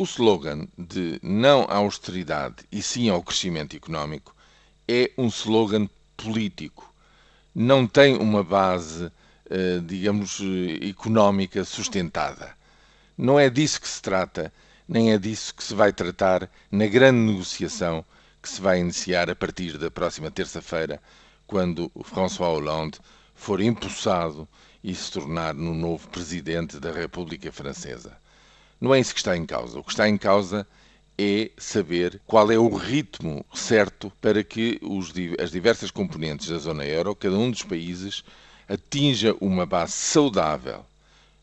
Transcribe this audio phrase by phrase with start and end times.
[0.00, 4.34] O slogan de não à austeridade e sim ao crescimento económico
[4.88, 6.90] é um slogan político.
[7.54, 9.12] Não tem uma base,
[9.50, 10.40] eh, digamos,
[10.80, 12.56] económica sustentada.
[13.14, 14.50] Não é disso que se trata,
[14.88, 18.02] nem é disso que se vai tratar na grande negociação
[18.42, 20.98] que se vai iniciar a partir da próxima terça-feira,
[21.46, 22.98] quando François Hollande
[23.34, 24.48] for impulsado
[24.82, 28.19] e se tornar no novo presidente da República Francesa.
[28.80, 29.78] Não é isso que está em causa.
[29.78, 30.66] O que está em causa
[31.18, 36.86] é saber qual é o ritmo certo para que os, as diversas componentes da zona
[36.86, 38.24] euro, cada um dos países,
[38.66, 40.86] atinja uma base saudável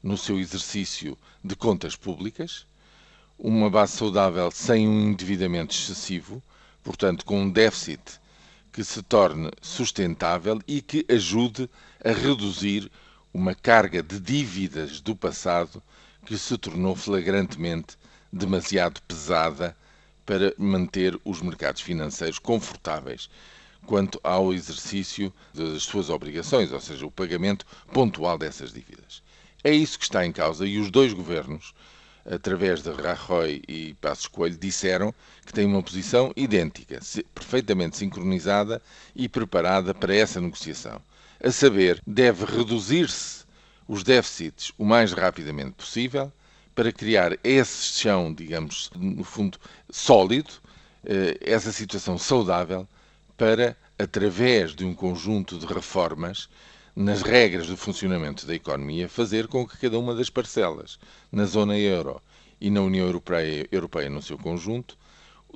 [0.02, 2.66] no seu exercício de contas públicas,
[3.38, 6.42] uma base saudável sem um endividamento excessivo,
[6.84, 8.02] portanto, com um déficit
[8.74, 11.70] que se torne sustentável e que ajude
[12.04, 12.92] a reduzir
[13.32, 15.84] uma carga de dívidas do passado
[16.28, 17.98] que se tornou flagrantemente
[18.34, 19.74] demasiado pesada
[20.26, 23.30] para manter os mercados financeiros confortáveis
[23.86, 29.24] quanto ao exercício das suas obrigações, ou seja, o pagamento pontual dessas dívidas.
[29.64, 31.74] É isso que está em causa e os dois governos,
[32.30, 35.16] através de Rajoy e Passos Coelho, disseram
[35.46, 37.00] que têm uma posição idêntica,
[37.34, 38.82] perfeitamente sincronizada
[39.16, 41.02] e preparada para essa negociação.
[41.42, 43.47] A saber, deve reduzir-se
[43.88, 46.32] os déficits o mais rapidamente possível
[46.76, 49.58] para criar esse chão, digamos, no fundo,
[49.90, 50.52] sólido,
[51.06, 52.88] eh, essa situação saudável,
[53.36, 56.50] para, através de um conjunto de reformas
[56.96, 61.00] nas regras do funcionamento da economia, fazer com que cada uma das parcelas
[61.32, 62.22] na zona euro
[62.60, 64.98] e na União Europeia, Europeia no seu conjunto,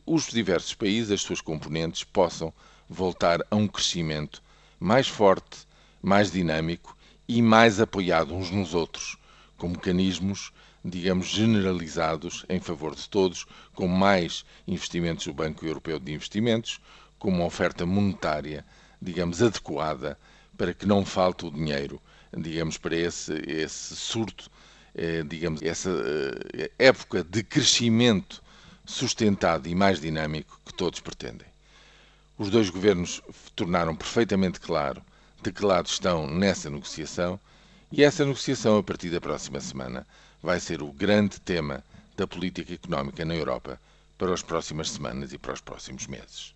[0.06, 2.54] os diversos países, as suas componentes, possam
[2.88, 4.42] voltar a um crescimento
[4.80, 5.68] mais forte,
[6.02, 6.96] mais dinâmico
[7.38, 9.16] e mais apoiado uns nos outros,
[9.58, 10.52] com mecanismos,
[10.84, 16.82] digamos, generalizados em favor de todos, com mais investimentos do Banco Europeu de Investimentos,
[17.18, 18.66] com uma oferta monetária,
[19.02, 20.20] digamos, adequada
[20.58, 22.02] para que não falte o dinheiro,
[22.38, 24.52] digamos, para esse, esse surto,
[24.94, 25.90] eh, digamos, essa
[26.54, 28.44] eh, época de crescimento
[28.86, 31.48] sustentado e mais dinâmico que todos pretendem.
[32.38, 33.22] Os dois governos
[33.56, 35.02] tornaram perfeitamente claro
[35.42, 37.40] de que lado estão nessa negociação
[37.92, 40.08] e essa negociação, a partir da próxima semana,
[40.42, 41.84] vai ser o grande tema
[42.16, 43.80] da política económica na Europa
[44.18, 46.54] para as próximas semanas e para os próximos meses.